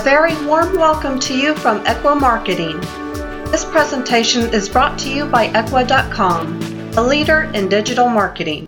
A 0.00 0.02
very 0.02 0.32
warm 0.46 0.78
welcome 0.78 1.20
to 1.20 1.36
you 1.36 1.54
from 1.54 1.84
Ekwa 1.84 2.18
Marketing. 2.18 2.80
This 3.52 3.66
presentation 3.66 4.44
is 4.54 4.66
brought 4.66 4.98
to 5.00 5.10
you 5.10 5.26
by 5.26 5.48
Ekwa.com, 5.48 6.94
a 6.96 7.02
leader 7.02 7.42
in 7.52 7.68
digital 7.68 8.08
marketing. 8.08 8.66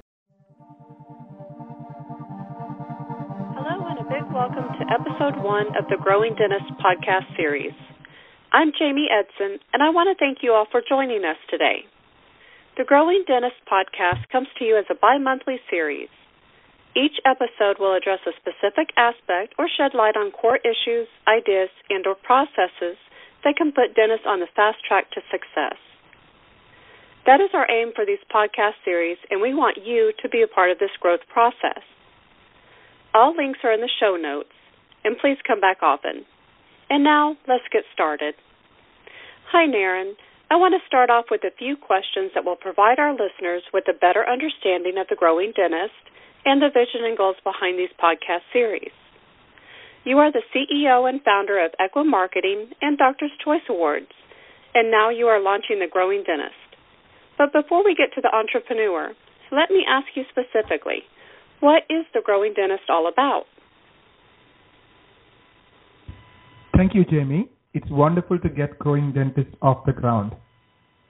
Hello, 3.56 3.80
and 3.88 3.98
a 3.98 4.04
big 4.12 4.30
welcome 4.30 4.76
to 4.76 4.84
episode 4.92 5.42
one 5.42 5.68
of 5.74 5.88
the 5.88 5.96
Growing 6.02 6.34
Dentist 6.34 6.70
podcast 6.84 7.34
series. 7.34 7.72
I'm 8.52 8.70
Jamie 8.78 9.08
Edson, 9.10 9.58
and 9.72 9.82
I 9.82 9.88
want 9.88 10.14
to 10.14 10.22
thank 10.22 10.42
you 10.42 10.52
all 10.52 10.66
for 10.70 10.82
joining 10.86 11.24
us 11.24 11.38
today. 11.48 11.86
The 12.76 12.84
Growing 12.84 13.24
Dentist 13.26 13.56
podcast 13.66 14.28
comes 14.30 14.48
to 14.58 14.66
you 14.66 14.76
as 14.76 14.84
a 14.90 14.94
bi 14.94 15.16
monthly 15.16 15.60
series. 15.70 16.10
Each 16.94 17.16
episode 17.24 17.80
will 17.80 17.96
address 17.96 18.20
a 18.26 18.36
specific 18.36 18.92
aspect 18.96 19.54
or 19.58 19.68
shed 19.68 19.94
light 19.94 20.16
on 20.16 20.30
core 20.30 20.58
issues, 20.60 21.08
ideas, 21.26 21.70
and 21.88 22.06
or 22.06 22.14
processes 22.14 23.00
that 23.44 23.56
can 23.56 23.72
put 23.72 23.96
dentists 23.96 24.26
on 24.26 24.40
the 24.40 24.52
fast 24.54 24.84
track 24.86 25.10
to 25.12 25.20
success. 25.30 25.78
That 27.24 27.40
is 27.40 27.50
our 27.54 27.70
aim 27.70 27.92
for 27.94 28.04
these 28.04 28.22
podcast 28.28 28.82
series, 28.84 29.16
and 29.30 29.40
we 29.40 29.54
want 29.54 29.78
you 29.82 30.12
to 30.20 30.28
be 30.28 30.42
a 30.42 30.48
part 30.48 30.70
of 30.70 30.78
this 30.78 30.90
growth 31.00 31.24
process. 31.32 31.80
All 33.14 33.34
links 33.36 33.60
are 33.64 33.72
in 33.72 33.80
the 33.80 33.88
show 34.00 34.16
notes, 34.16 34.52
and 35.04 35.16
please 35.16 35.38
come 35.46 35.60
back 35.60 35.82
often. 35.82 36.26
And 36.90 37.04
now, 37.04 37.36
let's 37.48 37.64
get 37.72 37.84
started. 37.92 38.34
Hi, 39.50 39.66
Naren. 39.66 40.12
I 40.50 40.56
want 40.56 40.74
to 40.74 40.86
start 40.86 41.08
off 41.08 41.26
with 41.30 41.44
a 41.44 41.56
few 41.56 41.76
questions 41.76 42.32
that 42.34 42.44
will 42.44 42.56
provide 42.56 42.98
our 42.98 43.12
listeners 43.12 43.62
with 43.72 43.88
a 43.88 43.96
better 43.96 44.28
understanding 44.28 44.98
of 44.98 45.06
the 45.08 45.16
growing 45.16 45.52
dentist 45.56 46.11
and 46.44 46.60
the 46.60 46.68
vision 46.68 47.04
and 47.04 47.16
goals 47.16 47.36
behind 47.44 47.78
these 47.78 47.92
podcast 48.02 48.42
series. 48.52 48.92
You 50.04 50.18
are 50.18 50.32
the 50.32 50.42
CEO 50.54 51.08
and 51.08 51.22
founder 51.22 51.64
of 51.64 51.70
Ekwa 51.80 52.04
Marketing 52.04 52.70
and 52.80 52.98
Doctor's 52.98 53.30
Choice 53.44 53.62
Awards, 53.68 54.10
and 54.74 54.90
now 54.90 55.10
you 55.10 55.26
are 55.26 55.40
launching 55.40 55.78
The 55.78 55.86
Growing 55.90 56.24
Dentist. 56.26 56.54
But 57.38 57.52
before 57.52 57.84
we 57.84 57.94
get 57.94 58.12
to 58.14 58.20
the 58.20 58.34
entrepreneur, 58.34 59.12
let 59.52 59.70
me 59.70 59.84
ask 59.88 60.06
you 60.14 60.24
specifically 60.30 61.04
what 61.60 61.84
is 61.88 62.04
The 62.12 62.22
Growing 62.24 62.54
Dentist 62.54 62.88
all 62.88 63.06
about? 63.06 63.44
Thank 66.76 66.94
you, 66.94 67.04
Jamie. 67.04 67.48
It's 67.74 67.88
wonderful 67.88 68.38
to 68.40 68.48
get 68.48 68.78
Growing 68.78 69.12
Dentist 69.12 69.54
off 69.62 69.86
the 69.86 69.92
ground. 69.92 70.32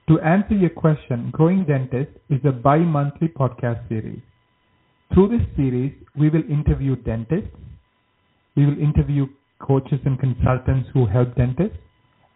To 0.09 0.21
answer 0.21 0.55
your 0.55 0.71
question, 0.71 1.31
Growing 1.33 1.65
Dentist 1.65 2.11
is 2.29 2.41
a 2.45 2.53
bi 2.53 2.79
monthly 2.79 3.29
podcast 3.29 3.89
series. 3.89 4.21
Through 5.13 5.29
this 5.29 5.47
series, 5.57 5.93
we 6.17 6.31
will 6.31 6.43
interview 6.49 6.97
dentists, 6.97 7.55
we 8.57 8.65
will 8.67 8.79
interview 8.79 9.27
coaches 9.61 10.01
and 10.07 10.19
consultants 10.19 10.89
who 10.95 11.07
help 11.07 11.35
dentists, 11.37 11.77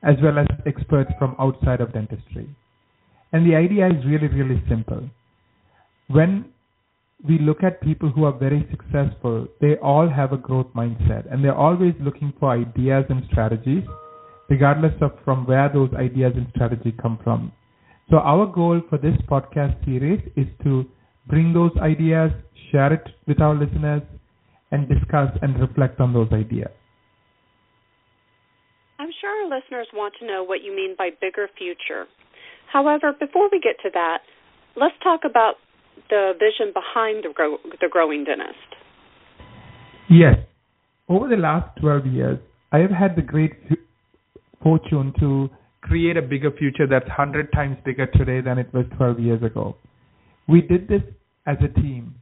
as 0.03 0.17
well 0.23 0.39
as 0.39 0.47
experts 0.67 1.11
from 1.19 1.35
outside 1.39 1.81
of 1.81 1.93
dentistry. 1.93 2.49
And 3.33 3.47
the 3.47 3.57
idea 3.57 3.89
is 3.89 4.05
really, 4.05 4.29
really 4.29 4.63
simple. 4.69 5.09
When 6.09 6.47
we 7.27 7.39
look 7.39 7.63
at 7.63 7.81
people 7.81 8.11
who 8.11 8.25
are 8.25 8.33
very 8.39 8.67
successful, 8.71 9.49
they 9.61 9.77
all 9.77 10.09
have 10.09 10.33
a 10.33 10.37
growth 10.37 10.69
mindset 10.77 11.33
and 11.33 11.43
they're 11.43 11.57
always 11.57 11.95
looking 12.01 12.33
for 12.39 12.51
ideas 12.51 13.07
and 13.09 13.25
strategies, 13.31 13.85
regardless 14.51 14.95
of 15.01 15.13
from 15.25 15.47
where 15.47 15.71
those 15.73 15.91
ideas 15.95 16.35
and 16.37 16.47
strategy 16.55 16.93
come 17.01 17.19
from. 17.25 17.53
So 18.11 18.19
our 18.19 18.47
goal 18.47 18.83
for 18.89 18.99
this 18.99 19.17
podcast 19.29 19.83
series 19.85 20.21
is 20.37 20.47
to 20.63 20.87
bring 21.27 21.53
those 21.53 21.73
ideas, 21.81 22.31
share 22.71 22.93
it 22.93 23.07
with 23.27 23.41
our 23.41 23.55
listeners, 23.55 24.03
and 24.71 24.89
discuss 24.89 25.31
and 25.43 25.59
reflect 25.61 26.01
on 26.01 26.13
those 26.13 26.29
ideas. 26.33 26.71
I'm 28.99 29.11
sure 29.21 29.31
our 29.31 29.59
listeners 29.59 29.87
want 29.95 30.15
to 30.21 30.27
know 30.27 30.43
what 30.43 30.63
you 30.63 30.75
mean 30.75 30.95
by 30.97 31.11
bigger 31.21 31.49
future. 31.57 32.07
However, 32.73 33.13
before 33.19 33.49
we 33.53 33.61
get 33.61 33.77
to 33.83 33.91
that, 33.93 34.19
let's 34.75 34.95
talk 35.03 35.21
about 35.25 35.55
the 36.11 36.33
vision 36.39 36.73
behind 36.73 37.25
the, 37.25 37.33
grow, 37.33 37.59
the 37.81 37.89
growing 37.91 38.25
dentist. 38.25 38.59
Yes. 40.09 40.39
Over 41.09 41.29
the 41.29 41.37
last 41.37 41.79
12 41.81 42.07
years, 42.07 42.39
I 42.73 42.79
have 42.79 42.91
had 42.91 43.17
the 43.17 43.23
great 43.23 43.53
fortune 44.63 45.13
to 45.21 45.49
create 45.83 46.17
a 46.17 46.23
bigger 46.23 46.51
future 46.51 46.87
that's 46.89 47.07
100 47.07 47.53
times 47.53 47.77
bigger 47.85 48.07
today 48.07 48.41
than 48.41 48.59
it 48.59 48.73
was 48.75 48.85
12 48.97 49.21
years 49.21 49.43
ago. 49.43 49.77
We 50.49 50.63
did 50.63 50.89
this 50.89 51.03
as 51.47 51.57
a 51.63 51.69
team. 51.81 52.17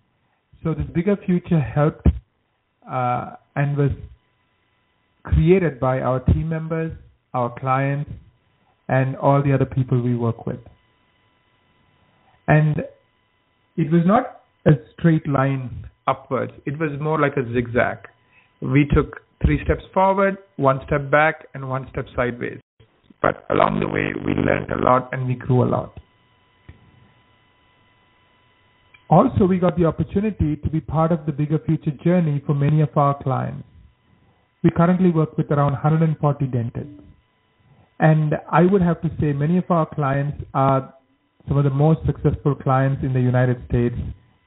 So 0.65 0.73
this 0.73 0.87
bigger 0.95 1.17
future 1.27 1.61
helped 1.61 2.07
uh, 2.91 3.33
and 3.55 3.77
was 3.77 3.91
created 5.23 5.79
by 5.79 6.01
our 6.01 6.21
team 6.21 6.49
members, 6.49 6.93
our 7.35 7.55
clients, 7.61 8.11
and 8.89 9.15
all 9.17 9.43
the 9.43 9.53
other 9.53 9.67
people 9.67 10.01
we 10.01 10.17
work 10.17 10.47
with. 10.47 10.61
And 12.49 12.79
it 13.77 13.93
was 13.93 14.03
not 14.07 14.43
a 14.67 14.73
straight 14.93 15.29
line 15.29 15.87
upwards. 16.07 16.53
It 16.65 16.79
was 16.79 16.99
more 16.99 17.21
like 17.21 17.37
a 17.37 17.53
zigzag. 17.53 17.99
We 18.63 18.87
took 18.95 19.21
three 19.45 19.63
steps 19.65 19.83
forward, 19.93 20.39
one 20.57 20.81
step 20.87 21.11
back, 21.11 21.47
and 21.53 21.69
one 21.69 21.89
step 21.91 22.07
sideways. 22.17 22.61
But 23.21 23.45
along 23.51 23.81
the 23.81 23.89
way, 23.89 24.13
we 24.25 24.33
learned 24.33 24.71
a 24.71 24.83
lot 24.83 25.11
and 25.13 25.27
we 25.27 25.35
grew 25.35 25.63
a 25.65 25.69
lot. 25.69 25.99
Also, 29.15 29.45
we 29.45 29.61
got 29.61 29.77
the 29.79 29.85
opportunity 29.85 30.57
to 30.57 30.69
be 30.69 30.81
part 30.81 31.13
of 31.13 31.25
the 31.25 31.31
bigger 31.31 31.61
future 31.65 31.93
journey 32.03 32.43
for 32.45 32.53
many 32.53 32.81
of 32.81 32.89
our 32.97 33.15
clients. 33.23 33.63
We 34.65 34.71
currently 34.71 35.11
work 35.13 35.39
with 35.39 35.53
around 35.53 35.71
140 35.71 36.47
dentists. 36.47 37.01
And 38.01 38.35
I 38.51 38.63
would 38.63 38.83
have 38.83 39.01
to 39.03 39.11
say 39.21 39.33
many 39.33 39.57
of 39.59 39.71
our 39.71 39.87
clients 39.87 40.39
are 40.53 40.93
some 41.47 41.57
of 41.59 41.63
the 41.63 41.71
most 41.71 42.01
successful 42.07 42.57
clients 42.57 43.05
in 43.05 43.13
the 43.13 43.21
United 43.21 43.63
States, 43.69 43.95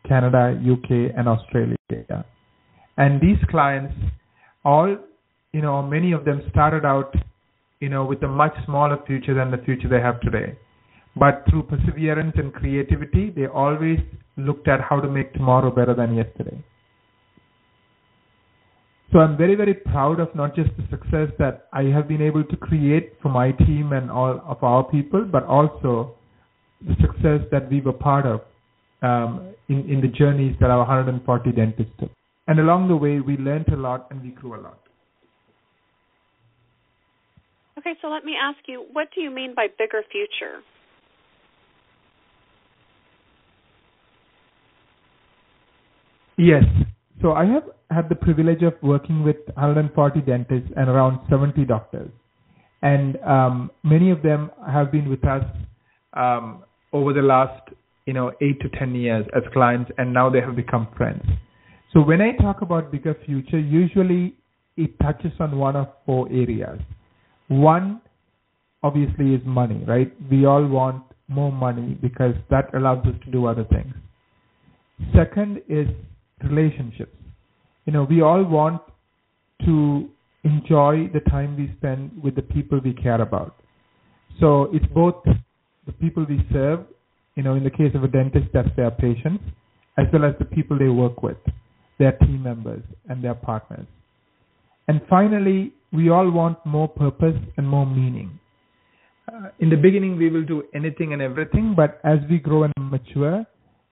Canada, 0.05 0.61
UK, 0.61 1.15
and 1.17 1.29
Australia. 1.29 2.25
And 2.97 3.21
these 3.21 3.39
clients, 3.49 3.93
all, 4.65 4.97
you 5.53 5.61
know, 5.61 5.81
many 5.81 6.11
of 6.11 6.25
them 6.25 6.41
started 6.49 6.83
out, 6.83 7.15
you 7.79 7.87
know, 7.87 8.03
with 8.03 8.21
a 8.23 8.27
much 8.27 8.53
smaller 8.65 8.97
future 9.07 9.33
than 9.33 9.49
the 9.49 9.59
future 9.59 9.87
they 9.87 10.01
have 10.01 10.19
today. 10.19 10.57
But 11.19 11.45
through 11.49 11.63
perseverance 11.63 12.33
and 12.35 12.53
creativity, 12.53 13.31
they 13.35 13.47
always 13.47 13.99
looked 14.35 14.67
at 14.67 14.81
how 14.81 14.99
to 14.99 15.09
make 15.09 15.33
tomorrow 15.33 15.71
better 15.71 15.93
than 15.93 16.15
yesterday. 16.15 16.63
So 19.11 19.19
I'm 19.19 19.37
very, 19.37 19.55
very 19.55 19.73
proud 19.73 20.19
of 20.19 20.35
not 20.35 20.53
just 20.53 20.69
the 20.77 20.83
success 20.89 21.29
that 21.39 21.67
I 21.71 21.83
have 21.83 22.07
been 22.07 22.21
able 22.21 22.43
to 22.43 22.57
create 22.57 23.13
for 23.21 23.29
my 23.29 23.51
team 23.51 23.93
and 23.93 24.11
all 24.11 24.41
of 24.45 24.61
our 24.63 24.83
people, 24.83 25.23
but 25.23 25.43
also 25.45 26.15
the 26.85 26.95
success 27.01 27.47
that 27.51 27.69
we 27.71 27.79
were 27.79 27.93
part 27.93 28.25
of 28.25 28.41
um, 29.01 29.53
in, 29.69 29.89
in 29.89 30.01
the 30.01 30.07
journeys 30.07 30.55
that 30.59 30.69
our 30.69 30.79
140 30.79 31.51
dentists 31.53 31.93
took. 31.99 32.11
And 32.47 32.59
along 32.59 32.89
the 32.89 32.95
way, 32.95 33.19
we 33.19 33.37
learned 33.37 33.69
a 33.69 33.77
lot 33.77 34.07
and 34.11 34.21
we 34.21 34.29
grew 34.29 34.55
a 34.55 34.61
lot. 34.61 34.79
Okay, 37.77 37.93
so 38.01 38.07
let 38.07 38.25
me 38.25 38.33
ask 38.41 38.59
you, 38.67 38.85
what 38.91 39.07
do 39.15 39.21
you 39.21 39.31
mean 39.31 39.53
by 39.55 39.67
bigger 39.77 40.01
future? 40.11 40.61
Yes. 46.37 46.63
So 47.21 47.33
I 47.33 47.45
have 47.45 47.63
had 47.89 48.09
the 48.09 48.15
privilege 48.15 48.61
of 48.63 48.73
working 48.81 49.23
with 49.23 49.37
140 49.55 50.21
dentists 50.21 50.69
and 50.75 50.89
around 50.89 51.19
70 51.29 51.65
doctors. 51.65 52.11
And 52.81 53.17
um, 53.23 53.71
many 53.83 54.11
of 54.11 54.21
them 54.21 54.51
have 54.71 54.91
been 54.91 55.09
with 55.09 55.25
us 55.25 55.43
um, 56.13 56.63
over 56.93 57.11
the 57.11 57.21
last, 57.21 57.69
you 58.05 58.13
know, 58.13 58.31
eight 58.41 58.59
to 58.61 58.69
10 58.77 58.93
years 58.93 59.25
as 59.35 59.43
clients, 59.51 59.91
and 59.97 60.13
now 60.13 60.29
they 60.29 60.41
have 60.41 60.55
become 60.55 60.87
friends. 60.95 61.23
So 61.93 62.01
when 62.01 62.21
I 62.21 62.35
talk 62.39 62.61
about 62.61 62.91
bigger 62.91 63.15
future, 63.25 63.59
usually 63.59 64.35
it 64.75 64.99
touches 64.99 65.31
on 65.39 65.57
one 65.57 65.75
of 65.75 65.87
four 66.05 66.27
areas. 66.31 66.79
One, 67.47 68.01
obviously, 68.83 69.33
is 69.33 69.41
money, 69.45 69.83
right? 69.87 70.13
We 70.29 70.45
all 70.45 70.65
want 70.67 71.03
more 71.27 71.51
money 71.51 71.97
because 71.99 72.35
that 72.51 72.73
allows 72.75 73.05
us 73.07 73.15
to 73.25 73.31
do 73.31 73.47
other 73.47 73.65
things. 73.65 73.93
Second 75.15 75.61
is 75.67 75.87
relationships. 76.43 77.15
You 77.85 77.93
know, 77.93 78.03
we 78.03 78.21
all 78.21 78.43
want 78.43 78.81
to 79.65 80.09
enjoy 80.43 81.09
the 81.13 81.21
time 81.29 81.55
we 81.57 81.73
spend 81.77 82.11
with 82.21 82.35
the 82.35 82.41
people 82.41 82.79
we 82.83 82.93
care 82.93 83.21
about. 83.21 83.55
So 84.39 84.69
it's 84.73 84.85
both 84.93 85.15
the 85.85 85.93
people 85.93 86.25
we 86.27 86.45
serve, 86.51 86.81
you 87.35 87.43
know, 87.43 87.55
in 87.55 87.63
the 87.63 87.69
case 87.69 87.93
of 87.95 88.03
a 88.03 88.07
dentist, 88.07 88.47
that's 88.53 88.69
their 88.75 88.91
patients, 88.91 89.43
as 89.97 90.05
well 90.13 90.25
as 90.25 90.35
the 90.37 90.45
people 90.45 90.77
they 90.77 90.89
work 90.89 91.23
with, 91.23 91.37
their 91.97 92.11
team 92.11 92.43
members 92.43 92.83
and 93.09 93.23
their 93.23 93.33
partners. 93.33 93.87
And 94.87 95.01
finally, 95.09 95.73
we 95.91 96.09
all 96.09 96.29
want 96.29 96.63
more 96.65 96.87
purpose 96.87 97.35
and 97.57 97.67
more 97.67 97.85
meaning. 97.85 98.39
Uh, 99.31 99.49
in 99.59 99.69
the 99.69 99.75
beginning, 99.75 100.17
we 100.17 100.29
will 100.29 100.45
do 100.45 100.63
anything 100.73 101.13
and 101.13 101.21
everything, 101.21 101.73
but 101.75 101.99
as 102.03 102.19
we 102.29 102.37
grow 102.37 102.63
and 102.63 102.73
mature, 102.77 103.45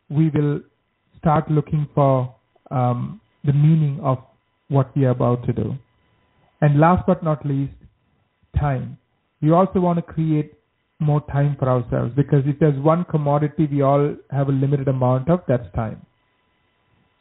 we 0.10 0.30
will 0.30 0.62
start 1.26 1.50
looking 1.50 1.88
for 1.96 2.36
um, 2.70 3.20
the 3.44 3.52
meaning 3.52 4.00
of 4.04 4.20
what 4.68 4.96
we 4.96 5.06
are 5.06 5.10
about 5.10 5.44
to 5.48 5.54
do. 5.54 5.74
And 6.62 6.80
last 6.80 7.08
but 7.08 7.24
not 7.24 7.44
least, 7.44 7.74
time. 8.60 8.98
We 9.42 9.52
also 9.52 9.80
want 9.80 9.98
to 9.98 10.04
create 10.04 10.54
more 11.00 11.22
time 11.32 11.56
for 11.58 11.68
ourselves 11.68 12.14
because 12.16 12.44
if 12.46 12.60
there's 12.60 12.80
one 12.80 13.06
commodity 13.06 13.68
we 13.70 13.82
all 13.82 14.16
have 14.30 14.50
a 14.50 14.52
limited 14.52 14.88
amount 14.88 15.30
of, 15.30 15.42
that's 15.48 15.68
time. 15.74 16.06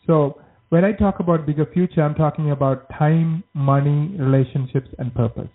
So 0.06 0.40
when 0.68 0.84
I 0.84 0.92
talk 0.92 1.20
about 1.20 1.46
bigger 1.46 1.66
future, 1.72 2.02
I'm 2.02 2.14
talking 2.14 2.50
about 2.50 2.86
time, 2.98 3.42
money, 3.54 4.14
relationships, 4.18 4.88
and 4.98 5.14
purpose. 5.14 5.48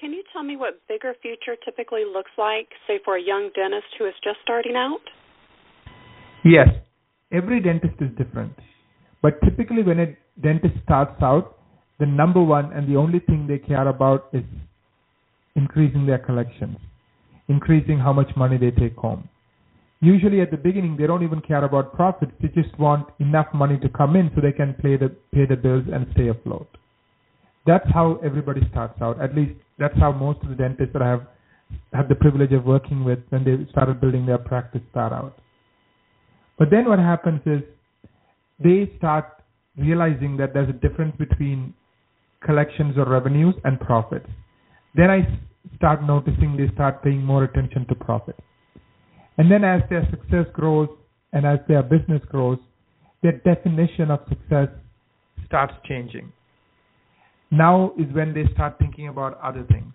Can 0.00 0.12
you 0.12 0.22
tell 0.32 0.44
me 0.44 0.56
what 0.56 0.80
bigger 0.88 1.14
future 1.20 1.56
typically 1.64 2.04
looks 2.04 2.30
like, 2.38 2.68
say 2.86 3.00
for 3.04 3.16
a 3.16 3.22
young 3.22 3.50
dentist 3.54 3.88
who 3.98 4.06
is 4.06 4.14
just 4.22 4.38
starting 4.44 4.76
out? 4.76 5.00
Yes, 6.46 6.68
every 7.32 7.60
dentist 7.60 7.94
is 8.00 8.10
different. 8.16 8.52
But 9.20 9.40
typically, 9.42 9.82
when 9.82 9.98
a 9.98 10.16
dentist 10.40 10.74
starts 10.84 11.20
out, 11.20 11.58
the 11.98 12.06
number 12.06 12.40
one 12.40 12.72
and 12.72 12.88
the 12.88 12.96
only 12.96 13.18
thing 13.18 13.48
they 13.48 13.58
care 13.58 13.88
about 13.88 14.28
is 14.32 14.44
increasing 15.56 16.06
their 16.06 16.18
collections, 16.18 16.76
increasing 17.48 17.98
how 17.98 18.12
much 18.12 18.30
money 18.36 18.58
they 18.58 18.70
take 18.70 18.94
home. 18.94 19.28
Usually 20.00 20.40
at 20.40 20.52
the 20.52 20.56
beginning, 20.56 20.96
they 20.96 21.08
don't 21.08 21.24
even 21.24 21.40
care 21.40 21.64
about 21.64 21.94
profits. 21.94 22.30
They 22.40 22.48
just 22.48 22.78
want 22.78 23.08
enough 23.18 23.48
money 23.52 23.76
to 23.80 23.88
come 23.88 24.14
in 24.14 24.30
so 24.36 24.40
they 24.40 24.52
can 24.52 24.74
pay 24.74 24.96
the, 24.96 25.08
pay 25.34 25.46
the 25.46 25.56
bills 25.56 25.84
and 25.92 26.06
stay 26.12 26.28
afloat. 26.28 26.68
That's 27.66 27.90
how 27.92 28.20
everybody 28.22 28.60
starts 28.70 29.02
out. 29.02 29.20
At 29.20 29.34
least 29.34 29.54
that's 29.80 29.98
how 29.98 30.12
most 30.12 30.44
of 30.44 30.50
the 30.50 30.54
dentists 30.54 30.92
that 30.92 31.02
I 31.02 31.08
have 31.08 31.26
had 31.92 32.08
the 32.08 32.14
privilege 32.14 32.52
of 32.52 32.64
working 32.64 33.02
with 33.02 33.18
when 33.30 33.42
they 33.42 33.68
started 33.72 34.00
building 34.00 34.26
their 34.26 34.38
practice 34.38 34.82
start 34.92 35.12
out. 35.12 35.36
But 36.58 36.70
then 36.70 36.88
what 36.88 36.98
happens 36.98 37.40
is 37.46 37.62
they 38.58 38.90
start 38.98 39.26
realizing 39.76 40.36
that 40.38 40.54
there's 40.54 40.70
a 40.70 40.72
difference 40.72 41.14
between 41.18 41.74
collections 42.44 42.96
or 42.96 43.04
revenues 43.04 43.54
and 43.64 43.78
profits. 43.78 44.28
Then 44.94 45.10
I 45.10 45.26
start 45.76 46.02
noticing 46.02 46.56
they 46.56 46.72
start 46.74 47.02
paying 47.02 47.22
more 47.22 47.44
attention 47.44 47.86
to 47.88 47.94
profit. 47.94 48.36
And 49.38 49.50
then 49.50 49.64
as 49.64 49.82
their 49.90 50.08
success 50.10 50.46
grows 50.52 50.88
and 51.32 51.44
as 51.44 51.58
their 51.68 51.82
business 51.82 52.22
grows, 52.30 52.58
their 53.22 53.32
definition 53.32 54.10
of 54.10 54.20
success 54.28 54.68
starts 55.44 55.74
changing. 55.84 56.32
Now 57.50 57.92
is 57.98 58.12
when 58.14 58.32
they 58.32 58.44
start 58.54 58.78
thinking 58.78 59.08
about 59.08 59.38
other 59.42 59.64
things 59.64 59.92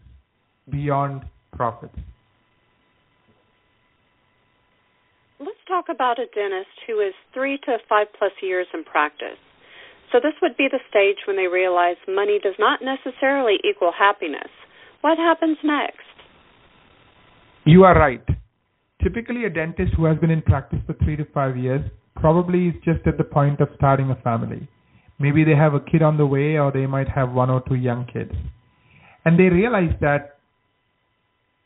beyond 0.70 1.24
profits. 1.54 1.98
Let's 5.40 5.58
talk 5.72 5.88
about 5.88 6.20
a 6.20 6.28
dentist 6.36 6.76
who 6.86 7.00
is 7.00 7.14
three 7.34 7.58
to 7.64 7.78
five 7.88 8.08
plus 8.20 8.34
years 8.42 8.68
in 8.74 8.84
practice. 8.84 9.40
So, 10.12 10.20
this 10.20 10.34
would 10.42 10.58
be 10.58 10.68
the 10.70 10.84
stage 10.90 11.24
when 11.26 11.38
they 11.38 11.48
realize 11.48 11.96
money 12.08 12.38
does 12.44 12.60
not 12.60 12.82
necessarily 12.84 13.56
equal 13.64 13.94
happiness. 13.98 14.52
What 15.00 15.18
happens 15.18 15.58
next? 15.64 16.12
You 17.64 17.86
are 17.86 17.98
right. 17.98 18.24
Typically, 19.02 19.46
a 19.46 19.50
dentist 19.50 19.94
who 19.96 20.04
has 20.06 20.18
been 20.18 20.30
in 20.30 20.42
practice 20.42 20.80
for 20.86 20.94
three 21.06 21.16
to 21.16 21.26
five 21.34 21.56
years 21.56 21.82
probably 22.18 22.68
is 22.68 22.76
just 22.84 23.08
at 23.08 23.18
the 23.18 23.24
point 23.24 23.62
of 23.62 23.70
starting 23.78 24.10
a 24.10 24.16
family. 24.16 24.68
Maybe 25.20 25.46
they 25.46 25.56
have 25.56 25.74
a 25.74 25.80
kid 25.80 26.02
on 26.02 26.18
the 26.18 26.26
way, 26.26 26.58
or 26.58 26.72
they 26.74 26.86
might 26.86 27.08
have 27.08 27.32
one 27.32 27.50
or 27.50 27.64
two 27.70 27.76
young 27.76 28.06
kids. 28.12 28.34
And 29.24 29.40
they 29.40 29.44
realize 29.44 29.96
that 30.02 30.38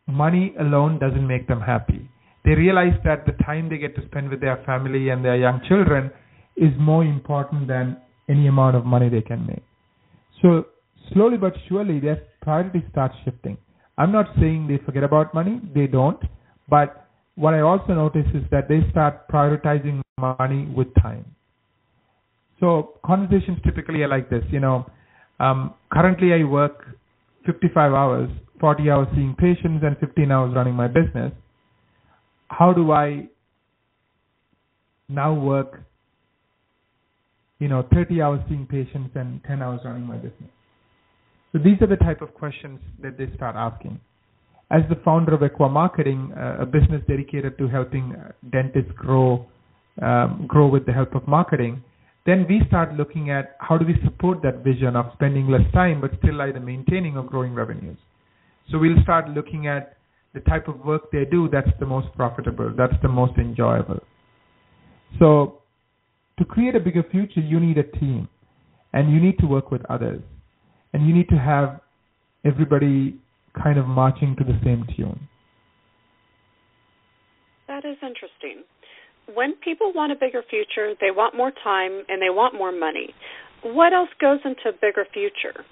money 0.06 0.54
alone 0.60 1.00
doesn't 1.00 1.26
make 1.26 1.48
them 1.48 1.62
happy. 1.62 2.08
They 2.46 2.54
realize 2.54 2.94
that 3.04 3.26
the 3.26 3.34
time 3.44 3.70
they 3.70 3.78
get 3.78 3.96
to 3.96 4.06
spend 4.06 4.30
with 4.30 4.40
their 4.40 4.62
family 4.66 5.10
and 5.10 5.26
their 5.26 5.36
young 5.36 5.62
children 5.68 6.12
is 6.56 6.72
more 6.80 7.04
important 7.04 7.68
than 7.68 7.98
any 8.30 8.48
amount 8.48 8.76
of 8.76 8.86
money 8.86 9.10
they 9.10 9.22
can 9.22 9.46
make. 9.46 9.64
So 10.42 10.66
slowly 11.14 11.38
but 11.38 11.54
surely 11.68 12.00
their 12.00 12.22
priorities 12.42 12.84
start 12.92 13.12
shifting. 13.24 13.58
I'm 13.98 14.12
not 14.12 14.28
saying 14.40 14.68
they 14.68 14.78
forget 14.86 15.04
about 15.04 15.34
money, 15.34 15.62
they 15.74 15.88
don't, 15.88 16.20
but 16.70 17.08
what 17.36 17.54
I 17.54 17.62
also 17.62 17.94
notice 17.94 18.28
is 18.34 18.44
that 18.52 18.68
they 18.70 18.82
start 18.92 19.28
prioritizing 19.28 20.02
money 20.20 20.66
with 20.76 20.88
time. 21.02 21.26
So 22.60 23.00
conversations 23.06 23.58
typically 23.66 24.04
are 24.04 24.08
like 24.08 24.30
this, 24.30 24.44
you 24.52 24.60
know, 24.60 24.86
um, 25.40 25.74
currently 25.92 26.34
I 26.34 26.44
work 26.46 26.86
55 27.46 27.94
hours, 27.94 28.30
40 28.60 28.90
hours 28.90 29.08
seeing 29.16 29.36
patients 29.38 29.84
and 29.84 29.98
15 30.00 30.32
hours 30.32 30.54
running 30.56 30.74
my 30.74 30.88
business. 30.88 31.34
How 32.58 32.72
do 32.74 32.92
I 32.92 33.28
now 35.10 35.34
work 35.34 35.82
you 37.60 37.68
know, 37.68 37.88
30 37.94 38.22
hours 38.22 38.42
seeing 38.50 38.66
patients 38.66 39.12
and 39.16 39.42
10 39.46 39.62
hours 39.62 39.82
running 39.86 40.06
my 40.06 40.18
business? 40.18 40.52
So 41.52 41.60
these 41.60 41.82
are 41.82 41.88
the 41.88 41.96
type 41.96 42.22
of 42.22 42.34
questions 42.34 42.80
that 43.02 43.18
they 43.18 43.28
start 43.36 43.56
asking. 43.56 44.00
As 44.72 44.82
the 44.90 44.96
founder 45.06 45.34
of 45.34 45.42
Ekwa 45.42 45.72
Marketing, 45.72 46.34
uh, 46.36 46.58
a 46.62 46.66
business 46.66 47.02
dedicated 47.08 47.58
to 47.58 47.68
helping 47.68 48.14
uh, 48.14 48.32
dentists 48.52 48.92
grow, 48.96 49.46
um, 50.02 50.46
grow 50.48 50.68
with 50.68 50.86
the 50.86 50.92
help 50.92 51.16
of 51.16 51.28
marketing, 51.28 51.84
then 52.26 52.46
we 52.50 52.62
start 52.68 52.94
looking 52.96 53.30
at 53.30 53.56
how 53.60 53.78
do 53.78 53.86
we 53.86 53.96
support 54.04 54.42
that 54.42 54.64
vision 54.64 54.96
of 54.96 55.06
spending 55.14 55.48
less 55.48 55.72
time 55.72 56.02
but 56.02 56.12
still 56.18 56.42
either 56.42 56.60
maintaining 56.60 57.16
or 57.16 57.24
growing 57.24 57.54
revenues. 57.54 57.98
So 58.72 58.80
we'll 58.80 59.02
start 59.04 59.30
looking 59.30 59.68
at 59.68 59.95
the 60.36 60.42
type 60.42 60.68
of 60.68 60.86
work 60.86 61.12
they 61.12 61.26
do 61.26 61.50
that's 61.52 61.70
the 61.80 61.86
most 61.86 62.08
profitable, 62.16 62.72
that's 62.78 62.94
the 63.02 63.08
most 63.08 63.38
enjoyable. 63.38 64.00
So 65.18 65.62
to 66.38 66.46
create 66.46 66.76
a 66.76 66.80
bigger 66.80 67.04
future, 67.10 67.40
you 67.40 67.60
need 67.60 67.78
a 67.78 67.84
team 67.84 68.28
and 68.94 69.12
you 69.12 69.20
need 69.20 69.40
to 69.40 69.48
work 69.48 69.72
with 69.72 69.82
others 69.90 70.22
and 70.94 71.08
you 71.08 71.16
need 71.16 71.30
to 71.30 71.38
have 71.38 71.80
everybody 72.44 73.18
kind 73.62 73.80
of 73.80 73.88
marching 73.88 74.36
to 74.38 74.44
the 74.44 74.60
same 74.64 74.86
tune. 74.96 75.28
That 77.68 77.86
is 77.86 77.98
interesting. 78.02 78.64
When 79.34 79.56
people 79.64 79.92
want 79.96 80.12
a 80.12 80.16
bigger 80.16 80.44
future, 80.50 80.94
they 81.02 81.10
want 81.10 81.36
more 81.36 81.52
time 81.64 82.04
and 82.10 82.22
they 82.22 82.30
want 82.30 82.54
more 82.54 82.72
money. 82.72 83.14
What 83.64 83.94
else 83.94 84.10
goes 84.22 84.40
into 84.46 84.70
a 84.70 84.74
bigger 84.74 85.06
future? 85.12 85.66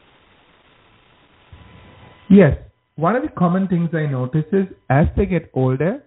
Yes. 2.30 2.58
One 2.96 3.16
of 3.16 3.24
the 3.24 3.30
common 3.30 3.68
things 3.68 3.90
I 3.94 4.06
notice 4.06 4.46
is 4.52 4.68
as 4.90 5.08
they 5.18 5.26
get 5.26 5.50
older, 5.54 6.04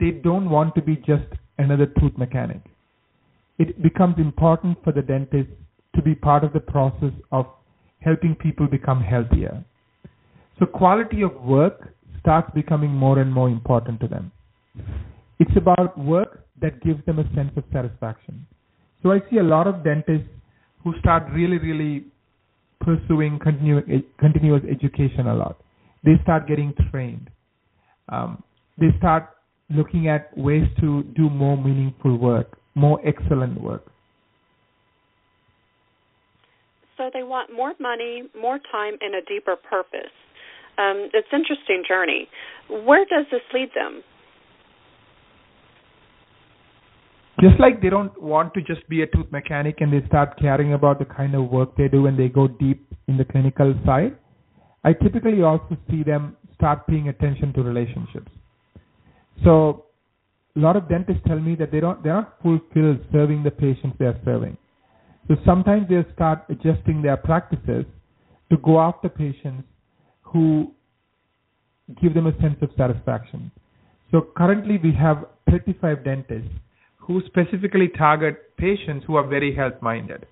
they 0.00 0.10
don't 0.10 0.50
want 0.50 0.74
to 0.74 0.82
be 0.82 0.96
just 0.96 1.26
another 1.58 1.86
tooth 1.86 2.16
mechanic 2.16 2.60
it 3.58 3.82
becomes 3.82 4.14
important 4.18 4.78
for 4.84 4.92
the 4.92 5.02
dentist 5.02 5.50
to 5.94 6.02
be 6.02 6.14
part 6.14 6.44
of 6.44 6.52
the 6.52 6.60
process 6.60 7.12
of 7.32 7.46
helping 8.00 8.34
people 8.36 8.68
become 8.68 9.00
healthier. 9.00 9.64
So 10.58 10.66
quality 10.66 11.22
of 11.22 11.34
work 11.42 11.94
starts 12.20 12.50
becoming 12.54 12.90
more 12.90 13.18
and 13.18 13.32
more 13.32 13.48
important 13.48 14.00
to 14.00 14.08
them. 14.08 14.30
It's 15.40 15.56
about 15.56 15.98
work 15.98 16.44
that 16.60 16.82
gives 16.82 17.04
them 17.04 17.18
a 17.18 17.34
sense 17.34 17.50
of 17.56 17.64
satisfaction. 17.72 18.46
So 19.02 19.12
I 19.12 19.20
see 19.30 19.38
a 19.38 19.42
lot 19.42 19.66
of 19.66 19.84
dentists 19.84 20.28
who 20.82 20.94
start 21.00 21.24
really, 21.32 21.58
really 21.58 22.06
pursuing 22.80 23.38
continu- 23.38 24.04
continuous 24.18 24.62
education 24.70 25.26
a 25.26 25.34
lot. 25.34 25.56
They 26.04 26.14
start 26.22 26.46
getting 26.46 26.74
trained. 26.90 27.30
Um, 28.08 28.42
they 28.78 28.88
start 28.98 29.30
looking 29.70 30.08
at 30.08 30.36
ways 30.36 30.64
to 30.80 31.02
do 31.14 31.28
more 31.28 31.56
meaningful 31.56 32.16
work 32.16 32.58
more 32.78 33.00
excellent 33.06 33.60
work. 33.60 33.84
So 36.96 37.10
they 37.12 37.22
want 37.22 37.52
more 37.52 37.74
money, 37.78 38.24
more 38.40 38.58
time, 38.72 38.94
and 39.00 39.14
a 39.14 39.22
deeper 39.22 39.56
purpose. 39.56 40.14
Um, 40.78 41.10
it's 41.12 41.28
an 41.32 41.40
interesting 41.40 41.82
journey. 41.86 42.28
Where 42.68 43.04
does 43.04 43.26
this 43.30 43.40
lead 43.52 43.70
them? 43.74 44.02
Just 47.40 47.60
like 47.60 47.80
they 47.80 47.88
don't 47.88 48.20
want 48.20 48.52
to 48.54 48.62
just 48.62 48.88
be 48.88 49.02
a 49.02 49.06
tooth 49.06 49.30
mechanic 49.30 49.76
and 49.80 49.92
they 49.92 50.04
start 50.08 50.36
caring 50.40 50.72
about 50.72 50.98
the 50.98 51.04
kind 51.04 51.36
of 51.36 51.50
work 51.50 51.76
they 51.76 51.86
do 51.86 52.06
and 52.06 52.18
they 52.18 52.28
go 52.28 52.48
deep 52.48 52.84
in 53.06 53.16
the 53.16 53.24
clinical 53.24 53.74
side, 53.86 54.16
I 54.84 54.92
typically 54.92 55.42
also 55.42 55.76
see 55.90 56.02
them 56.02 56.36
start 56.54 56.86
paying 56.86 57.08
attention 57.08 57.52
to 57.54 57.62
relationships. 57.62 58.30
So 59.44 59.86
a 60.56 60.60
lot 60.60 60.76
of 60.76 60.88
dentists 60.88 61.22
tell 61.26 61.38
me 61.38 61.54
that 61.56 61.70
they 61.70 61.80
don't 61.80 62.02
they're 62.02 62.14
not 62.14 62.36
fulfilled 62.42 63.00
serving 63.12 63.42
the 63.42 63.50
patients 63.50 63.96
they 63.98 64.06
are 64.06 64.20
serving. 64.24 64.56
So 65.28 65.36
sometimes 65.44 65.88
they'll 65.88 66.10
start 66.14 66.44
adjusting 66.48 67.02
their 67.02 67.16
practices 67.16 67.84
to 68.50 68.56
go 68.58 68.80
after 68.80 69.08
patients 69.08 69.64
who 70.22 70.72
give 72.00 72.14
them 72.14 72.26
a 72.26 72.32
sense 72.40 72.56
of 72.62 72.70
satisfaction. 72.76 73.50
So 74.10 74.28
currently 74.36 74.78
we 74.82 74.92
have 74.94 75.26
35 75.50 76.04
dentists 76.04 76.50
who 76.96 77.22
specifically 77.26 77.88
target 77.88 78.56
patients 78.56 79.04
who 79.06 79.16
are 79.16 79.26
very 79.26 79.54
health 79.54 79.80
minded. 79.80 80.26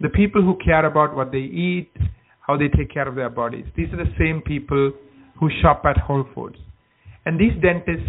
The 0.00 0.08
people 0.10 0.42
who 0.42 0.56
care 0.64 0.84
about 0.84 1.14
what 1.14 1.32
they 1.32 1.38
eat, 1.38 1.90
how 2.46 2.56
they 2.56 2.68
take 2.68 2.92
care 2.92 3.08
of 3.08 3.14
their 3.14 3.30
bodies. 3.30 3.64
These 3.76 3.88
are 3.92 3.96
the 3.96 4.12
same 4.18 4.40
people 4.42 4.92
who 5.38 5.50
shop 5.62 5.82
at 5.84 5.96
Whole 5.98 6.24
Foods. 6.34 6.56
And 7.24 7.40
these 7.40 7.52
dentists 7.60 8.08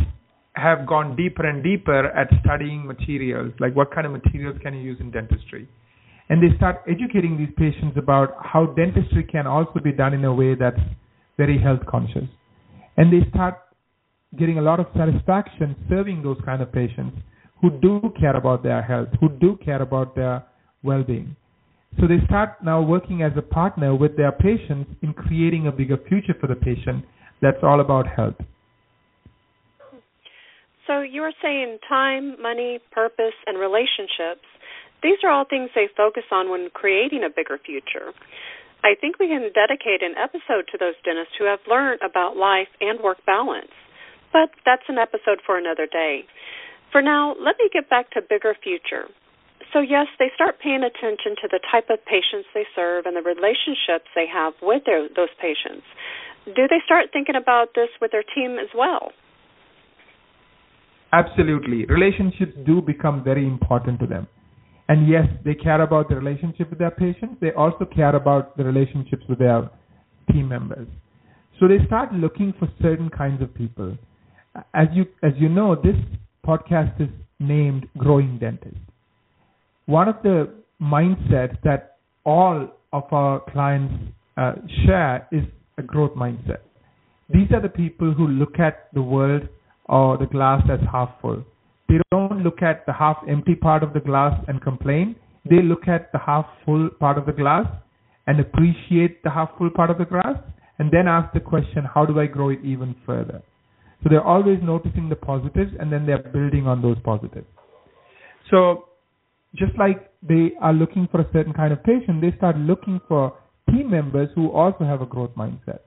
have 0.53 0.87
gone 0.87 1.15
deeper 1.15 1.45
and 1.45 1.63
deeper 1.63 2.07
at 2.07 2.27
studying 2.43 2.85
materials, 2.85 3.53
like 3.59 3.75
what 3.75 3.93
kind 3.93 4.05
of 4.05 4.13
materials 4.13 4.57
can 4.61 4.73
you 4.73 4.81
use 4.81 4.97
in 4.99 5.11
dentistry. 5.11 5.67
And 6.29 6.41
they 6.41 6.55
start 6.57 6.81
educating 6.87 7.37
these 7.37 7.53
patients 7.57 7.97
about 7.97 8.35
how 8.43 8.67
dentistry 8.67 9.23
can 9.23 9.47
also 9.47 9.79
be 9.83 9.91
done 9.91 10.13
in 10.13 10.25
a 10.25 10.33
way 10.33 10.55
that's 10.55 10.79
very 11.37 11.59
health 11.59 11.85
conscious. 11.87 12.27
And 12.97 13.13
they 13.13 13.27
start 13.29 13.59
getting 14.37 14.57
a 14.57 14.61
lot 14.61 14.79
of 14.79 14.87
satisfaction 14.95 15.75
serving 15.89 16.23
those 16.23 16.37
kind 16.43 16.61
of 16.61 16.71
patients 16.71 17.17
who 17.61 17.69
do 17.79 18.13
care 18.19 18.35
about 18.35 18.61
their 18.61 18.81
health, 18.81 19.09
who 19.19 19.29
do 19.29 19.57
care 19.63 19.81
about 19.81 20.15
their 20.15 20.43
well 20.83 21.03
being. 21.03 21.35
So 21.99 22.07
they 22.07 22.23
start 22.25 22.63
now 22.63 22.81
working 22.81 23.23
as 23.23 23.31
a 23.35 23.41
partner 23.41 23.95
with 23.95 24.17
their 24.17 24.31
patients 24.31 24.91
in 25.01 25.13
creating 25.13 25.67
a 25.67 25.71
bigger 25.71 25.97
future 25.97 26.35
for 26.39 26.47
the 26.47 26.55
patient 26.55 27.05
that's 27.41 27.63
all 27.63 27.81
about 27.81 28.07
health. 28.07 28.35
So 30.85 31.01
you 31.01 31.21
were 31.21 31.33
saying 31.41 31.79
time, 31.87 32.41
money, 32.41 32.79
purpose, 32.91 33.35
and 33.45 33.59
relationships. 33.59 34.45
These 35.03 35.17
are 35.23 35.29
all 35.29 35.45
things 35.45 35.69
they 35.75 35.89
focus 35.95 36.23
on 36.31 36.49
when 36.49 36.69
creating 36.73 37.23
a 37.25 37.29
bigger 37.29 37.59
future. 37.63 38.13
I 38.83 38.95
think 38.99 39.19
we 39.19 39.27
can 39.27 39.51
dedicate 39.53 40.01
an 40.01 40.15
episode 40.15 40.69
to 40.71 40.77
those 40.79 40.95
dentists 41.03 41.33
who 41.37 41.45
have 41.45 41.59
learned 41.67 42.01
about 42.01 42.37
life 42.37 42.69
and 42.79 42.99
work 43.01 43.17
balance. 43.25 43.73
But 44.31 44.51
that's 44.65 44.87
an 44.87 44.97
episode 44.97 45.41
for 45.45 45.57
another 45.57 45.87
day. 45.87 46.23
For 46.91 47.01
now, 47.01 47.35
let 47.35 47.57
me 47.59 47.69
get 47.73 47.89
back 47.89 48.11
to 48.11 48.21
bigger 48.21 48.55
future. 48.63 49.11
So, 49.73 49.79
yes, 49.79 50.07
they 50.17 50.31
start 50.33 50.59
paying 50.63 50.83
attention 50.83 51.35
to 51.43 51.47
the 51.51 51.59
type 51.71 51.89
of 51.89 51.99
patients 52.05 52.47
they 52.53 52.65
serve 52.75 53.05
and 53.05 53.15
the 53.15 53.21
relationships 53.21 54.07
they 54.15 54.25
have 54.31 54.53
with 54.61 54.83
their, 54.85 55.07
those 55.15 55.33
patients. 55.41 55.85
Do 56.45 56.67
they 56.69 56.79
start 56.85 57.07
thinking 57.11 57.35
about 57.35 57.75
this 57.75 57.89
with 57.99 58.11
their 58.11 58.23
team 58.23 58.57
as 58.57 58.69
well? 58.75 59.11
Absolutely. 61.11 61.85
Relationships 61.85 62.53
do 62.65 62.81
become 62.81 63.23
very 63.23 63.45
important 63.45 63.99
to 63.99 64.07
them. 64.07 64.27
And 64.89 65.07
yes, 65.09 65.25
they 65.43 65.53
care 65.53 65.81
about 65.81 66.07
the 66.09 66.15
relationship 66.15 66.69
with 66.69 66.79
their 66.79 66.91
patients. 66.91 67.35
They 67.41 67.51
also 67.51 67.85
care 67.85 68.15
about 68.15 68.55
the 68.55 68.63
relationships 68.63 69.23
with 69.27 69.39
their 69.39 69.69
team 70.31 70.47
members. 70.47 70.87
So 71.59 71.67
they 71.67 71.83
start 71.85 72.13
looking 72.13 72.53
for 72.57 72.69
certain 72.81 73.09
kinds 73.09 73.41
of 73.41 73.53
people. 73.53 73.97
As 74.73 74.87
you 74.93 75.05
as 75.23 75.33
you 75.37 75.49
know, 75.49 75.75
this 75.75 75.95
podcast 76.45 77.01
is 77.01 77.09
named 77.39 77.87
Growing 77.97 78.37
Dentist. 78.39 78.77
One 79.87 80.09
of 80.09 80.15
the 80.21 80.53
mindsets 80.81 81.55
that 81.63 81.95
all 82.25 82.67
of 82.91 83.03
our 83.11 83.39
clients 83.51 83.93
uh, 84.35 84.51
share 84.85 85.25
is 85.31 85.43
a 85.77 85.81
growth 85.81 86.11
mindset. 86.11 86.59
These 87.29 87.47
are 87.53 87.61
the 87.61 87.69
people 87.69 88.11
who 88.11 88.27
look 88.27 88.59
at 88.59 88.89
the 88.93 89.01
world 89.01 89.47
or 89.85 90.17
the 90.17 90.25
glass 90.25 90.61
as 90.69 90.81
half 90.91 91.11
full. 91.21 91.41
They 91.87 91.99
don't 92.11 92.43
look 92.43 92.61
at 92.61 92.85
the 92.85 92.91
half 92.91 93.15
empty 93.29 93.55
part 93.55 93.81
of 93.81 93.93
the 93.93 94.01
glass 94.01 94.37
and 94.49 94.61
complain. 94.61 95.15
They 95.49 95.61
look 95.61 95.87
at 95.87 96.11
the 96.11 96.19
half 96.19 96.45
full 96.65 96.89
part 96.99 97.17
of 97.17 97.25
the 97.25 97.31
glass 97.31 97.65
and 98.27 98.41
appreciate 98.41 99.23
the 99.23 99.29
half 99.29 99.51
full 99.57 99.69
part 99.69 99.89
of 99.89 99.99
the 99.99 100.05
glass 100.05 100.35
and 100.79 100.91
then 100.91 101.07
ask 101.07 101.33
the 101.33 101.39
question, 101.39 101.85
how 101.85 102.05
do 102.05 102.19
I 102.19 102.25
grow 102.25 102.49
it 102.49 102.59
even 102.61 102.93
further? 103.05 103.41
So 104.03 104.09
they're 104.09 104.21
always 104.21 104.59
noticing 104.61 105.07
the 105.07 105.15
positives 105.15 105.71
and 105.79 105.93
then 105.93 106.05
they're 106.05 106.17
building 106.17 106.67
on 106.67 106.81
those 106.81 106.97
positives. 107.05 107.47
So 108.51 108.89
just 109.57 109.77
like 109.77 110.11
they 110.21 110.51
are 110.61 110.73
looking 110.73 111.07
for 111.11 111.21
a 111.21 111.29
certain 111.33 111.53
kind 111.53 111.73
of 111.73 111.83
patient, 111.83 112.21
they 112.21 112.35
start 112.37 112.57
looking 112.57 113.01
for 113.07 113.37
team 113.69 113.91
members 113.91 114.29
who 114.35 114.51
also 114.51 114.85
have 114.85 115.01
a 115.01 115.05
growth 115.05 115.31
mindset. 115.35 115.79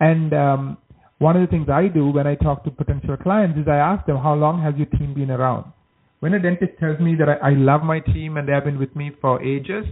And 0.00 0.32
um, 0.32 0.78
one 1.18 1.36
of 1.36 1.42
the 1.42 1.48
things 1.48 1.68
I 1.68 1.88
do 1.88 2.10
when 2.10 2.26
I 2.26 2.36
talk 2.36 2.64
to 2.64 2.70
potential 2.70 3.16
clients 3.16 3.58
is 3.58 3.66
I 3.68 3.76
ask 3.76 4.06
them, 4.06 4.16
how 4.16 4.34
long 4.34 4.62
has 4.62 4.74
your 4.76 4.86
team 4.86 5.14
been 5.14 5.30
around? 5.30 5.72
When 6.20 6.34
a 6.34 6.40
dentist 6.40 6.72
tells 6.80 6.98
me 7.00 7.14
that 7.18 7.28
I, 7.28 7.50
I 7.50 7.54
love 7.54 7.82
my 7.82 8.00
team 8.00 8.36
and 8.36 8.48
they 8.48 8.52
have 8.52 8.64
been 8.64 8.78
with 8.78 8.94
me 8.96 9.12
for 9.20 9.42
ages 9.42 9.84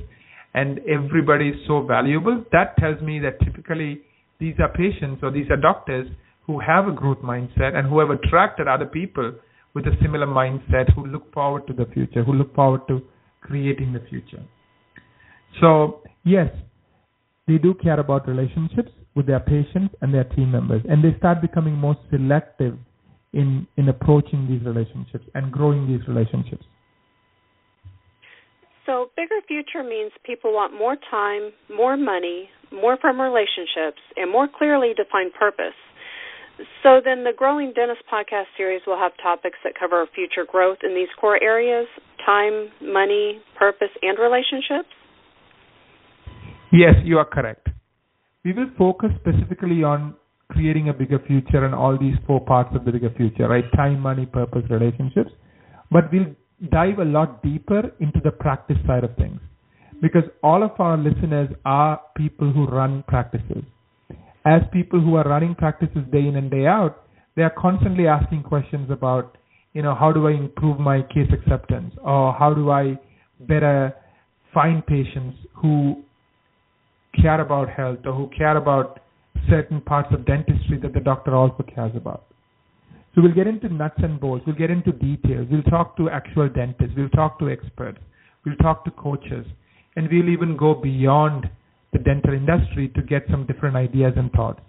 and 0.54 0.80
everybody 0.88 1.50
is 1.50 1.56
so 1.66 1.82
valuable, 1.82 2.44
that 2.52 2.76
tells 2.78 3.00
me 3.02 3.18
that 3.20 3.38
typically 3.44 4.00
these 4.40 4.54
are 4.58 4.68
patients 4.72 5.20
or 5.22 5.30
these 5.30 5.50
are 5.50 5.56
doctors 5.56 6.08
who 6.46 6.60
have 6.60 6.86
a 6.86 6.92
growth 6.92 7.18
mindset 7.18 7.74
and 7.74 7.88
who 7.88 7.98
have 7.98 8.10
attracted 8.10 8.68
other 8.68 8.86
people 8.86 9.32
with 9.76 9.86
a 9.86 9.94
similar 10.00 10.26
mindset 10.26 10.90
who 10.94 11.06
look 11.06 11.30
forward 11.34 11.66
to 11.66 11.74
the 11.74 11.84
future, 11.92 12.24
who 12.24 12.32
look 12.32 12.54
forward 12.54 12.80
to 12.88 13.02
creating 13.42 13.92
the 13.92 14.00
future. 14.08 14.42
So, 15.60 16.00
yes, 16.24 16.48
they 17.46 17.58
do 17.58 17.74
care 17.74 18.00
about 18.00 18.26
relationships 18.26 18.90
with 19.14 19.26
their 19.26 19.40
patients 19.40 19.94
and 20.00 20.14
their 20.14 20.24
team 20.24 20.50
members, 20.50 20.80
and 20.88 21.04
they 21.04 21.14
start 21.18 21.42
becoming 21.42 21.74
more 21.74 21.94
selective 22.10 22.78
in, 23.34 23.66
in 23.76 23.90
approaching 23.90 24.48
these 24.48 24.66
relationships 24.66 25.26
and 25.34 25.52
growing 25.52 25.86
these 25.86 26.00
relationships. 26.08 26.64
So, 28.86 29.10
bigger 29.14 29.42
future 29.46 29.84
means 29.86 30.10
people 30.24 30.54
want 30.54 30.72
more 30.72 30.96
time, 31.10 31.52
more 31.68 31.98
money, 31.98 32.48
more 32.72 32.96
from 32.98 33.20
relationships, 33.20 34.00
and 34.16 34.32
more 34.32 34.48
clearly 34.48 34.94
defined 34.96 35.32
purpose. 35.38 35.76
So 36.82 37.00
then 37.04 37.24
the 37.24 37.32
Growing 37.36 37.72
Dentist 37.74 38.02
podcast 38.12 38.46
series 38.56 38.80
will 38.86 38.96
have 38.96 39.12
topics 39.22 39.58
that 39.64 39.74
cover 39.78 40.06
future 40.14 40.46
growth 40.50 40.78
in 40.82 40.94
these 40.94 41.08
core 41.20 41.42
areas 41.42 41.86
time, 42.24 42.68
money, 42.80 43.40
purpose, 43.58 43.90
and 44.02 44.18
relationships? 44.18 44.88
Yes, 46.72 46.94
you 47.04 47.18
are 47.18 47.24
correct. 47.24 47.68
We 48.44 48.52
will 48.52 48.70
focus 48.76 49.10
specifically 49.20 49.84
on 49.84 50.14
creating 50.50 50.88
a 50.88 50.92
bigger 50.92 51.18
future 51.26 51.64
and 51.64 51.74
all 51.74 51.98
these 51.98 52.14
four 52.26 52.40
parts 52.40 52.70
of 52.74 52.84
the 52.84 52.92
bigger 52.92 53.10
future, 53.16 53.48
right? 53.48 53.64
Time, 53.74 54.00
money, 54.00 54.26
purpose, 54.26 54.62
relationships. 54.70 55.30
But 55.90 56.12
we'll 56.12 56.34
dive 56.70 56.98
a 56.98 57.04
lot 57.04 57.42
deeper 57.42 57.92
into 58.00 58.20
the 58.22 58.30
practice 58.30 58.78
side 58.86 59.04
of 59.04 59.14
things 59.16 59.40
because 60.00 60.24
all 60.42 60.62
of 60.62 60.72
our 60.78 60.96
listeners 60.96 61.48
are 61.64 62.00
people 62.16 62.52
who 62.52 62.66
run 62.66 63.04
practices 63.08 63.64
as 64.46 64.62
people 64.72 65.00
who 65.00 65.16
are 65.16 65.24
running 65.24 65.54
practices 65.54 66.04
day 66.12 66.26
in 66.26 66.36
and 66.36 66.50
day 66.50 66.66
out, 66.66 67.02
they 67.34 67.42
are 67.42 67.54
constantly 67.58 68.06
asking 68.06 68.44
questions 68.44 68.90
about, 68.90 69.36
you 69.74 69.82
know, 69.82 69.94
how 69.94 70.12
do 70.12 70.28
I 70.28 70.32
improve 70.32 70.78
my 70.78 71.02
case 71.02 71.30
acceptance 71.32 71.92
or 72.02 72.32
how 72.32 72.54
do 72.54 72.70
I 72.70 72.98
better 73.40 73.92
find 74.54 74.86
patients 74.86 75.36
who 75.52 76.02
care 77.20 77.40
about 77.40 77.68
health 77.68 77.98
or 78.04 78.12
who 78.12 78.30
care 78.38 78.56
about 78.56 79.00
certain 79.50 79.80
parts 79.80 80.08
of 80.12 80.24
dentistry 80.24 80.78
that 80.80 80.94
the 80.94 81.00
doctor 81.00 81.34
also 81.34 81.64
cares 81.74 81.92
about. 81.94 82.24
So 83.14 83.22
we'll 83.22 83.34
get 83.34 83.46
into 83.46 83.68
nuts 83.68 83.98
and 83.98 84.20
bolts. 84.20 84.44
We'll 84.46 84.56
get 84.56 84.70
into 84.70 84.92
details. 84.92 85.48
We'll 85.50 85.62
talk 85.62 85.96
to 85.96 86.08
actual 86.08 86.48
dentists. 86.48 86.94
We'll 86.96 87.08
talk 87.10 87.38
to 87.40 87.50
experts. 87.50 87.98
We'll 88.44 88.56
talk 88.56 88.84
to 88.84 88.90
coaches. 88.92 89.46
And 89.96 90.08
we'll 90.10 90.28
even 90.28 90.56
go 90.56 90.74
beyond 90.74 91.48
the 91.92 91.98
dental 91.98 92.32
industry 92.34 92.88
to 92.94 93.02
get 93.02 93.22
some 93.30 93.46
different 93.46 93.76
ideas 93.76 94.12
and 94.16 94.30
thoughts. 94.32 94.60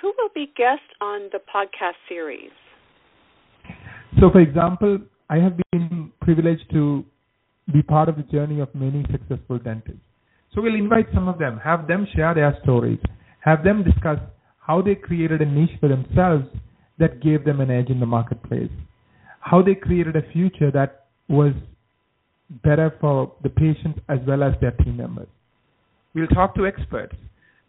Who 0.00 0.12
will 0.18 0.30
be 0.34 0.52
guests 0.56 0.84
on 1.00 1.30
the 1.32 1.38
podcast 1.38 1.96
series? 2.08 2.50
So, 4.20 4.30
for 4.30 4.40
example, 4.40 4.98
I 5.30 5.36
have 5.38 5.54
been 5.72 6.12
privileged 6.20 6.70
to 6.72 7.04
be 7.72 7.82
part 7.82 8.08
of 8.08 8.16
the 8.16 8.22
journey 8.24 8.60
of 8.60 8.74
many 8.74 9.04
successful 9.10 9.58
dentists. 9.58 10.02
So, 10.54 10.60
we'll 10.60 10.74
invite 10.74 11.06
some 11.14 11.26
of 11.26 11.38
them, 11.38 11.58
have 11.64 11.88
them 11.88 12.06
share 12.14 12.34
their 12.34 12.56
stories, 12.62 12.98
have 13.40 13.64
them 13.64 13.82
discuss 13.82 14.18
how 14.58 14.82
they 14.82 14.94
created 14.94 15.40
a 15.40 15.46
niche 15.46 15.76
for 15.80 15.88
themselves 15.88 16.44
that 16.98 17.22
gave 17.22 17.44
them 17.44 17.60
an 17.60 17.70
edge 17.70 17.90
in 17.90 18.00
the 18.00 18.06
marketplace, 18.06 18.70
how 19.40 19.62
they 19.62 19.74
created 19.74 20.16
a 20.16 20.32
future 20.32 20.70
that 20.70 21.06
was 21.28 21.52
better 22.62 22.94
for 23.00 23.32
the 23.42 23.48
patients 23.48 24.00
as 24.08 24.18
well 24.26 24.42
as 24.42 24.54
their 24.60 24.72
team 24.72 24.96
members. 24.96 25.28
We'll 26.14 26.28
talk 26.28 26.54
to 26.56 26.66
experts. 26.66 27.16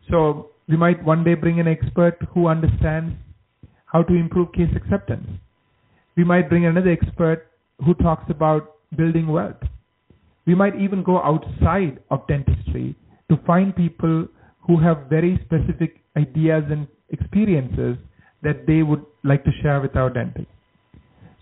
So 0.10 0.52
we 0.68 0.78
might 0.78 1.04
one 1.04 1.24
day 1.24 1.34
bring 1.34 1.60
an 1.60 1.68
expert 1.68 2.18
who 2.34 2.48
understands 2.48 3.16
how 3.86 4.04
to 4.04 4.14
improve 4.14 4.52
case 4.54 4.70
acceptance. 4.76 5.28
We 6.16 6.24
might 6.24 6.50
bring 6.50 6.66
another 6.66 6.92
expert 6.92 7.48
who 7.84 7.94
talks 7.96 8.30
about 8.30 8.76
building 8.96 9.28
wealth. 9.28 9.62
We 10.46 10.56
might 10.56 10.80
even 10.80 11.04
go 11.04 11.22
outside 11.22 12.00
of 12.12 12.28
dentistry 12.28 12.96
to 13.30 13.38
find 13.48 13.76
people 13.76 14.28
who 14.68 14.80
have 14.80 15.08
very 15.10 15.40
specific 15.46 16.02
ideas 16.16 16.64
and 16.70 16.88
experiences 17.10 17.98
that 18.44 18.68
they 18.68 18.84
would 18.84 19.04
like 19.24 19.44
to 19.44 19.52
share 19.62 19.82
with 19.82 19.96
our 19.96 20.10
dentists. 20.10 20.52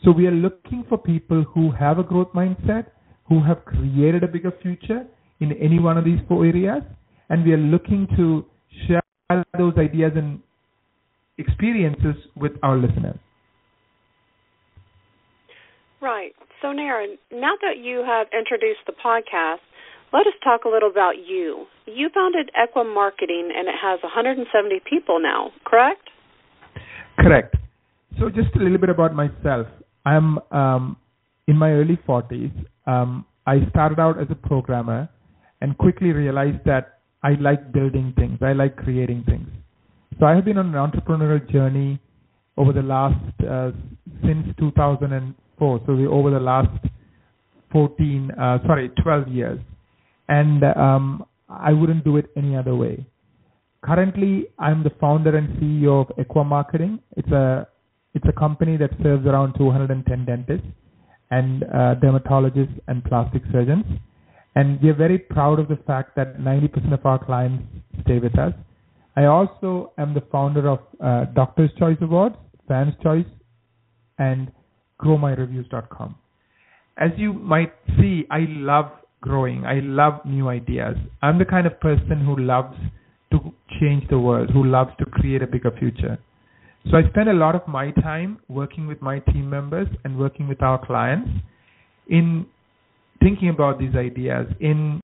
So 0.03 0.11
we 0.11 0.27
are 0.27 0.31
looking 0.31 0.85
for 0.87 0.97
people 0.97 1.43
who 1.43 1.71
have 1.71 1.99
a 1.99 2.03
growth 2.03 2.33
mindset 2.33 2.87
who 3.27 3.43
have 3.43 3.63
created 3.65 4.23
a 4.23 4.27
bigger 4.27 4.51
future 4.61 5.05
in 5.39 5.51
any 5.53 5.79
one 5.79 5.97
of 5.97 6.05
these 6.05 6.19
four 6.27 6.45
areas, 6.45 6.83
and 7.29 7.43
we 7.43 7.53
are 7.53 7.57
looking 7.57 8.07
to 8.17 8.45
share 8.87 9.01
those 9.57 9.73
ideas 9.77 10.11
and 10.15 10.39
experiences 11.37 12.15
with 12.35 12.51
our 12.61 12.77
listeners. 12.77 13.17
Right. 16.01 16.33
So, 16.61 16.67
Naren, 16.67 17.15
now 17.31 17.53
that 17.61 17.77
you 17.81 18.03
have 18.05 18.27
introduced 18.37 18.81
the 18.85 18.93
podcast, 18.93 19.63
let 20.11 20.27
us 20.27 20.33
talk 20.43 20.65
a 20.65 20.69
little 20.69 20.89
about 20.89 21.13
you. 21.25 21.65
You 21.85 22.09
founded 22.13 22.51
Ekwa 22.59 22.85
Marketing, 22.93 23.51
and 23.55 23.67
it 23.67 23.75
has 23.81 23.99
170 24.03 24.81
people 24.87 25.19
now, 25.21 25.51
correct? 25.65 26.09
Correct. 27.17 27.55
So, 28.19 28.29
just 28.29 28.55
a 28.55 28.59
little 28.59 28.77
bit 28.77 28.89
about 28.89 29.15
myself. 29.15 29.67
I'm 30.05 30.39
um, 30.51 30.97
in 31.47 31.57
my 31.57 31.71
early 31.71 31.97
40s, 32.07 32.51
um, 32.87 33.25
I 33.45 33.67
started 33.69 33.99
out 33.99 34.19
as 34.19 34.27
a 34.29 34.35
programmer 34.35 35.09
and 35.61 35.77
quickly 35.77 36.11
realized 36.11 36.63
that 36.65 36.99
I 37.23 37.33
like 37.39 37.71
building 37.71 38.13
things. 38.15 38.39
I 38.41 38.53
like 38.53 38.75
creating 38.75 39.23
things. 39.25 39.47
So 40.19 40.25
I 40.25 40.35
have 40.35 40.45
been 40.45 40.57
on 40.57 40.73
an 40.73 40.91
entrepreneurial 40.91 41.49
journey 41.51 41.99
over 42.57 42.71
the 42.71 42.81
last 42.81 43.19
uh, 43.49 43.71
since 44.21 44.47
2004. 44.59 45.81
So 45.85 45.91
over 45.91 46.29
the 46.29 46.39
last 46.39 46.69
14, 47.71 48.31
uh, 48.31 48.59
sorry, 48.67 48.89
12 49.01 49.27
years, 49.29 49.59
and 50.29 50.63
um, 50.63 51.25
I 51.49 51.73
wouldn't 51.73 52.03
do 52.03 52.17
it 52.17 52.29
any 52.37 52.55
other 52.55 52.75
way. 52.75 53.05
Currently, 53.83 54.47
I'm 54.59 54.83
the 54.83 54.91
founder 55.01 55.35
and 55.35 55.49
CEO 55.59 56.07
of 56.07 56.15
Ekwa 56.17 56.45
Marketing. 56.45 56.99
It's 57.17 57.29
a 57.29 57.67
it's 58.13 58.25
a 58.29 58.31
company 58.31 58.77
that 58.77 58.91
serves 59.01 59.25
around 59.25 59.55
210 59.57 60.25
dentists 60.25 60.67
and 61.33 61.63
uh, 61.63 61.95
dermatologists 62.03 62.79
and 62.87 63.03
plastic 63.05 63.41
surgeons. 63.51 63.85
And 64.55 64.79
we're 64.81 64.99
very 65.05 65.17
proud 65.17 65.59
of 65.59 65.67
the 65.67 65.79
fact 65.87 66.15
that 66.15 66.37
90% 66.37 66.93
of 66.93 67.05
our 67.05 67.23
clients 67.23 67.63
stay 68.03 68.19
with 68.19 68.37
us. 68.37 68.53
I 69.15 69.25
also 69.25 69.93
am 69.97 70.13
the 70.13 70.23
founder 70.31 70.67
of 70.69 70.79
uh, 71.03 71.25
Doctor's 71.33 71.71
Choice 71.79 71.97
Awards, 72.01 72.35
Fans 72.67 72.93
Choice, 73.01 73.31
and 74.19 74.51
GrowMyReviews.com. 75.01 76.15
As 76.97 77.11
you 77.17 77.33
might 77.33 77.73
see, 77.99 78.25
I 78.29 78.45
love 78.49 78.91
growing. 79.21 79.65
I 79.65 79.79
love 79.79 80.25
new 80.25 80.49
ideas. 80.49 80.95
I'm 81.23 81.39
the 81.39 81.45
kind 81.45 81.65
of 81.65 81.79
person 81.79 82.23
who 82.23 82.37
loves 82.37 82.77
to 83.31 83.39
change 83.79 84.07
the 84.09 84.19
world, 84.19 84.51
who 84.51 84.63
loves 84.63 84.91
to 84.99 85.05
create 85.05 85.41
a 85.41 85.47
bigger 85.47 85.71
future. 85.79 86.19
So 86.89 86.97
I 86.97 87.09
spend 87.09 87.29
a 87.29 87.33
lot 87.33 87.55
of 87.55 87.67
my 87.67 87.91
time 87.91 88.39
working 88.49 88.87
with 88.87 89.01
my 89.01 89.19
team 89.19 89.49
members 89.49 89.87
and 90.03 90.17
working 90.17 90.47
with 90.47 90.61
our 90.61 90.83
clients 90.85 91.29
in 92.07 92.45
thinking 93.21 93.49
about 93.49 93.79
these 93.79 93.95
ideas, 93.95 94.47
in 94.59 95.01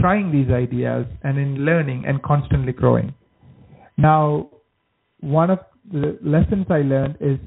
trying 0.00 0.30
these 0.30 0.52
ideas, 0.52 1.06
and 1.22 1.38
in 1.38 1.64
learning 1.64 2.04
and 2.06 2.22
constantly 2.22 2.72
growing. 2.72 3.14
Now, 3.96 4.50
one 5.20 5.50
of 5.50 5.60
the 5.90 6.18
lessons 6.22 6.66
I 6.68 6.82
learned 6.82 7.16
is 7.20 7.38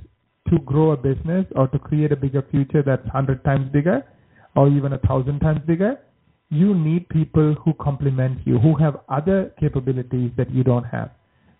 to 0.49 0.59
grow 0.59 0.91
a 0.91 0.97
business 0.97 1.45
or 1.55 1.67
to 1.67 1.79
create 1.79 2.11
a 2.11 2.15
bigger 2.15 2.43
future 2.51 2.83
that's 2.83 3.03
100 3.03 3.43
times 3.43 3.71
bigger 3.71 4.03
or 4.55 4.69
even 4.69 4.93
a 4.93 4.99
thousand 4.99 5.39
times 5.39 5.59
bigger, 5.67 5.99
you 6.49 6.73
need 6.73 7.09
people 7.09 7.55
who 7.63 7.73
complement 7.73 8.39
you, 8.45 8.59
who 8.59 8.75
have 8.75 8.97
other 9.09 9.53
capabilities 9.59 10.31
that 10.37 10.49
you 10.51 10.63
don't 10.63 10.83
have. 10.85 11.11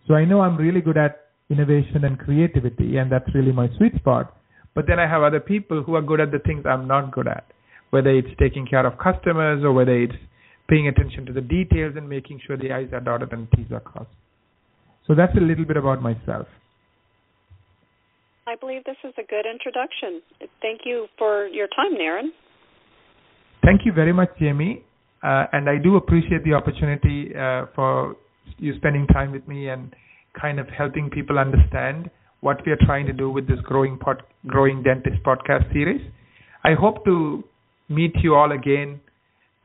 So 0.08 0.14
I 0.14 0.26
know 0.26 0.42
I'm 0.42 0.56
really 0.56 0.82
good 0.82 0.98
at 0.98 1.25
innovation 1.50 2.04
and 2.04 2.18
creativity, 2.18 2.98
and 2.98 3.12
that's 3.12 3.34
really 3.34 3.52
my 3.52 3.70
sweet 3.78 3.96
spot. 3.96 4.36
But 4.74 4.88
then 4.88 5.00
I 5.00 5.08
have 5.08 5.24
other 5.24 5.40
people 5.40 5.84
who 5.84 5.96
are 5.96 6.02
good 6.02 6.20
at 6.20 6.32
the 6.32 6.40
things 6.40 6.66
I'm 6.66 6.88
not 6.88 7.12
good 7.12 7.28
at, 7.28 7.46
whether 7.92 8.10
it's 8.10 8.28
taking 8.40 8.66
care 8.68 8.86
of 8.86 8.98
customers 8.98 9.64
or 9.64 9.72
whether 9.72 9.96
it's 9.96 10.16
paying 10.68 10.88
attention 10.88 11.26
to 11.28 11.34
the 11.34 11.42
details 11.42 11.94
and 11.96 12.10
making 12.10 12.42
sure 12.46 12.58
the 12.58 12.72
I's 12.72 12.92
are 12.92 13.00
dotted 13.00 13.32
and 13.32 13.48
T's 13.56 13.68
are 13.72 13.80
crossed. 13.80 14.10
So 15.08 15.14
that's 15.14 15.36
a 15.38 15.42
little 15.42 15.66
bit 15.66 15.78
about 15.78 16.02
myself. 16.02 16.48
I 18.48 18.56
believe 18.56 18.84
this 18.84 18.98
is 19.04 19.14
a 19.18 19.24
good 19.24 19.46
introduction. 19.46 20.22
Thank 20.62 20.82
you 20.86 21.08
for 21.18 21.48
your 21.48 21.68
time, 21.68 21.94
Naren. 21.94 22.30
Thank 23.64 23.82
you 23.86 23.94
very 23.94 24.14
much, 24.14 24.30
Jamie. 24.40 24.84
Uh, 25.24 25.46
and 25.54 25.70
I 25.70 25.78
do 25.82 25.96
appreciate 25.96 26.44
the 26.44 26.54
opportunity 26.54 27.36
uh, 27.36 27.66
for 27.74 28.16
you 28.60 28.76
spending 28.78 29.08
time 29.08 29.32
with 29.32 29.48
me 29.48 29.70
and 29.70 29.96
kind 30.40 30.60
of 30.60 30.68
helping 30.70 31.10
people 31.10 31.40
understand 31.40 32.10
what 32.42 32.64
we 32.66 32.72
are 32.72 32.80
trying 32.86 33.06
to 33.08 33.14
do 33.14 33.30
with 33.30 33.48
this 33.48 33.60
growing 33.64 33.98
pod, 33.98 34.22
growing 34.48 34.84
dentist 34.84 35.22
podcast 35.24 35.72
series. 35.74 36.02
I 36.64 36.74
hope 36.74 37.04
to 37.06 37.44
meet 37.90 38.14
you 38.24 38.36
all 38.36 38.52
again 38.52 39.00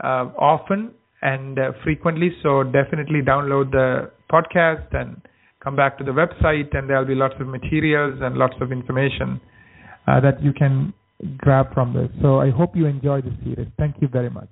uh, 0.03 0.31
often 0.39 0.93
and 1.23 1.59
uh, 1.59 1.73
frequently. 1.85 2.31
So 2.43 2.63
definitely 2.63 3.21
download 3.21 3.71
the 3.73 4.11
podcast 4.33 4.95
and 4.95 5.21
come 5.63 5.77
back 5.77 5.99
to 5.99 6.05
the 6.05 6.13
website, 6.13 6.75
and 6.77 6.89
there'll 6.89 7.05
be 7.05 7.15
lots 7.15 7.35
of 7.39 7.47
materials 7.47 8.19
and 8.23 8.37
lots 8.37 8.55
of 8.61 8.73
information 8.73 9.41
uh, 10.07 10.21
that 10.21 10.43
you 10.43 10.53
can 10.53 10.95
grab 11.37 11.73
from 11.75 11.93
this. 11.93 12.09
So 12.23 12.41
I 12.41 12.51
hope 12.51 12.75
you 12.75 12.87
enjoy 12.87 13.21
the 13.21 13.37
series. 13.45 13.69
Thank 13.79 13.97
you 14.01 14.09
very 14.09 14.31
much. 14.31 14.49